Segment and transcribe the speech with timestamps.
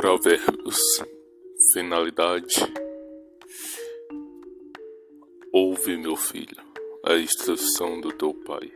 [0.00, 0.78] Provérbios
[1.74, 2.72] Finalidade
[5.52, 6.56] Ouve, meu filho,
[7.04, 8.72] a instrução do teu pai.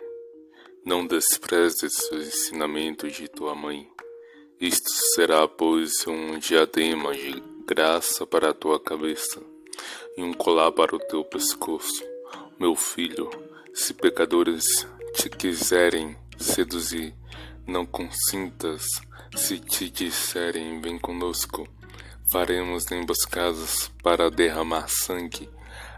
[0.84, 3.90] Não desprezes os ensinamentos de tua mãe.
[4.60, 9.40] Isto será, pois, um diadema de graça para a tua cabeça
[10.18, 12.04] e um colar para o teu pescoço.
[12.60, 13.30] Meu filho,
[13.72, 17.14] se pecadores te quiserem seduzir,
[17.66, 18.86] não consintas
[19.36, 21.66] se te disserem vem conosco,
[22.30, 25.48] faremos emboscadas para derramar sangue,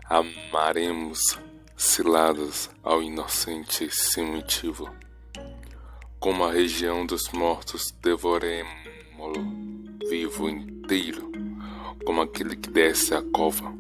[0.04, 1.38] amaremos
[1.76, 4.90] ciladas ao inocente sem motivo.
[6.18, 9.66] Como a região dos mortos devoremo-lo
[10.08, 11.30] vivo inteiro,
[12.04, 13.74] como aquele que desce a cova.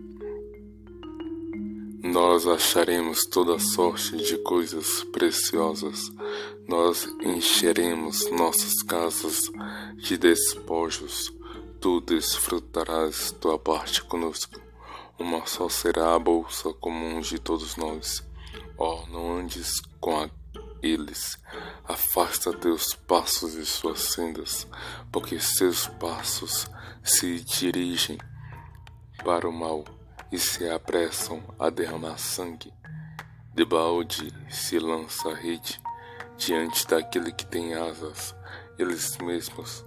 [2.02, 6.10] Nós acharemos toda sorte de coisas preciosas,
[6.66, 9.50] nós encheremos nossas casas
[9.96, 11.32] de despojos,
[11.80, 14.60] tu desfrutarás tua parte conosco.
[15.18, 18.22] Uma só será a bolsa comum de todos nós.
[18.76, 20.28] Ó, oh, não andes com
[20.82, 21.38] eles,
[21.84, 24.66] afasta teus passos de suas sendas,
[25.10, 26.66] porque seus passos
[27.02, 28.18] se dirigem
[29.24, 29.84] para o mal
[30.30, 32.72] e se apressam a derramar sangue.
[33.54, 35.80] De balde se lança a rede
[36.36, 38.34] diante daquele que tem asas,
[38.78, 39.84] eles mesmos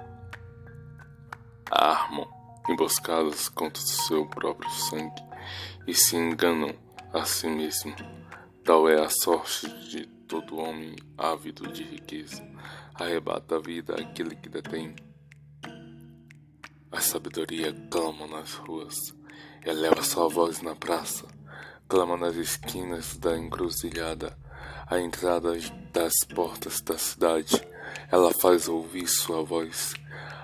[1.71, 2.27] armam
[2.67, 5.23] emboscadas contra o seu próprio sangue
[5.87, 6.75] e se enganam
[7.13, 7.95] a si mesmo.
[8.63, 12.47] Tal é a sorte de todo homem ávido de riqueza,
[12.93, 14.95] arrebata a vida àquele que detém.
[16.91, 19.15] A sabedoria clama nas ruas,
[19.63, 21.27] eleva sua voz na praça,
[21.87, 24.37] clama nas esquinas da encruzilhada
[24.89, 25.55] à entrada
[25.93, 27.61] das portas da cidade.
[28.11, 29.93] Ela faz ouvir sua voz,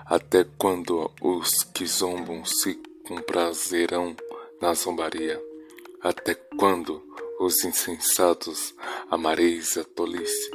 [0.04, 4.14] até quando os que zombam se comprazerão
[4.60, 5.42] na zombaria,
[6.00, 7.02] até quando
[7.40, 8.74] os insensatos
[9.10, 10.50] amareis a tolice,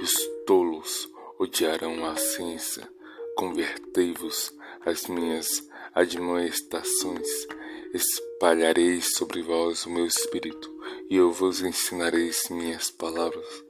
[0.00, 0.14] e os
[0.46, 1.08] tolos
[1.38, 2.88] odiarão a ciência.
[3.36, 4.54] Convertei-vos
[4.86, 5.46] às minhas
[5.94, 7.28] admoestações,
[7.92, 10.73] espalharei sobre vós o meu espírito
[11.08, 13.64] e eu vos ensinarei minhas palavras.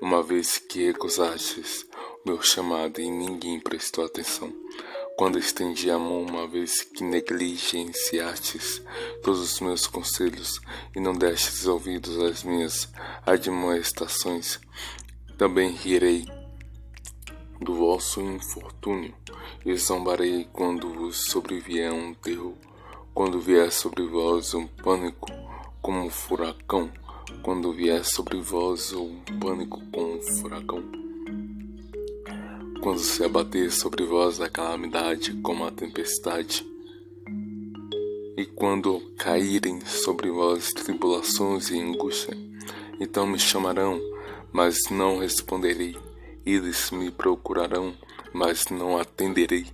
[0.00, 1.86] Uma vez que recusastes
[2.24, 4.52] o meu chamado e ninguém prestou atenção,
[5.16, 8.82] quando estendi a mão, uma vez que negligenciastes
[9.22, 10.60] todos os meus conselhos
[10.96, 12.88] e não destes ouvidos às minhas
[13.24, 14.58] admoestações,
[15.36, 16.24] também rirei
[17.60, 19.14] do vosso infortúnio
[19.64, 22.54] e zombarei quando vos sobrevier um terror,
[23.14, 25.41] quando vier sobre vós um pânico
[25.82, 26.92] como um furacão,
[27.42, 30.80] quando vier sobre vós um pânico como um furacão.
[32.80, 36.64] Quando se abater sobre vós a calamidade como a tempestade,
[38.36, 42.38] e quando caírem sobre vós tribulações e angústia,
[43.00, 44.00] então me chamarão,
[44.52, 45.96] mas não responderei.
[46.46, 47.92] Eles me procurarão,
[48.32, 49.66] mas não atenderei,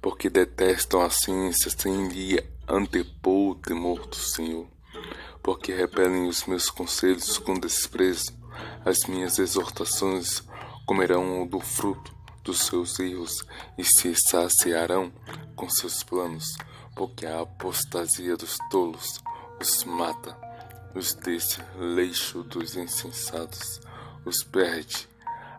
[0.00, 4.66] porque detestam a ciência sem lhe antepor o temor do Senhor
[5.42, 8.32] porque repelem os meus conselhos com desprezo.
[8.84, 10.42] As minhas exortações
[10.86, 13.44] comerão do fruto dos seus erros
[13.78, 15.12] e se saciarão
[15.54, 16.56] com seus planos,
[16.96, 19.20] porque a apostasia dos tolos
[19.60, 20.36] os mata,
[20.94, 23.80] os desleixo dos insensatos
[24.24, 25.08] os perde.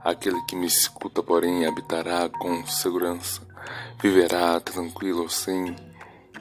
[0.04, 3.42] Aquele que me escuta, porém, habitará com segurança,
[4.02, 5.76] viverá tranquilo sem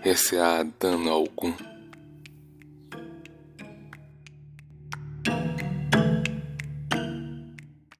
[0.00, 1.52] recear dano algum.